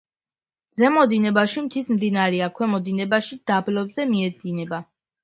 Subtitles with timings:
[0.83, 4.81] ზემო დინებაში მთის მდინარეა, ქვემო დინებაში დაბლობზე მიედინება.